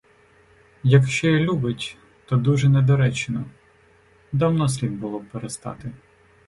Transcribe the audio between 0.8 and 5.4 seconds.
Якщо й любить, то дуже недоречно, давно слід було б